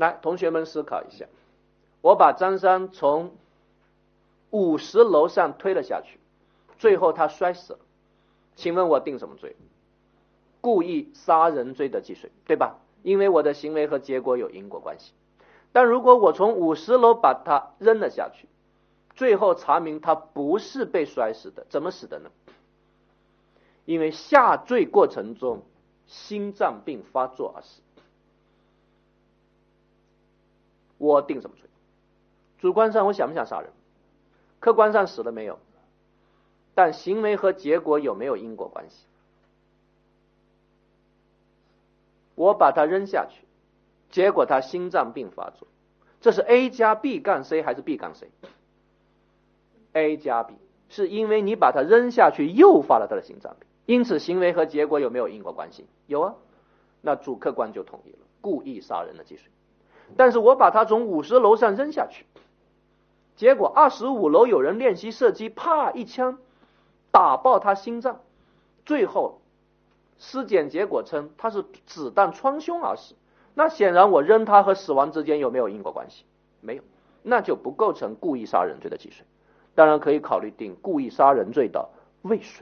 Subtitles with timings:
[0.00, 1.26] 来，同学们思考一下，
[2.00, 3.36] 我把张三从
[4.48, 6.18] 五十楼上推了下去，
[6.78, 7.78] 最后他摔死了，
[8.56, 9.54] 请问我定什么罪？
[10.62, 12.78] 故意杀人罪的既遂，对吧？
[13.02, 15.12] 因为我的行为和结果有因果关系。
[15.70, 18.48] 但如果我从五十楼把他扔了下去，
[19.14, 22.30] 最后查明他不是被摔死的，怎么死的呢？
[23.84, 25.60] 因为下坠过程中
[26.06, 27.82] 心脏病发作而死。
[31.00, 31.66] 我定什么罪？
[32.58, 33.70] 主观上我想不想杀人？
[34.60, 35.58] 客观上死了没有？
[36.74, 39.06] 但行为和结果有没有因果关系？
[42.34, 43.46] 我把他扔下去，
[44.10, 45.66] 结果他心脏病发作，
[46.20, 50.54] 这是 A 加 B 杠 C 还是 B 杠 C？A 加 B
[50.90, 55.86] 是因为你把他扔下去诱发了他的心脏病，因此行为和结果有没有因果关系？
[56.06, 56.34] 有啊，
[57.00, 59.50] 那主客观就统一了，故意杀人的既遂。
[60.16, 62.26] 但是我把他从五十楼上扔下去，
[63.36, 66.38] 结果二十五楼有人练习射击，啪一枪
[67.10, 68.20] 打爆他心脏，
[68.84, 69.40] 最后
[70.18, 73.14] 尸检结果称他是子弹穿胸而死。
[73.54, 76.24] 那显然我扔他和死亡之间有没有因果关系？
[76.60, 76.82] 没有，
[77.22, 79.24] 那就不构成故意杀人罪的既遂。
[79.74, 81.88] 当然可以考虑定故意杀人罪的
[82.22, 82.58] 未遂。